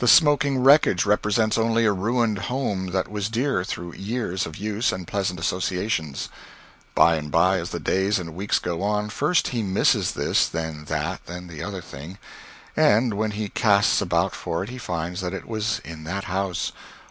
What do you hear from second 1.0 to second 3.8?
represents only a ruined home that was dear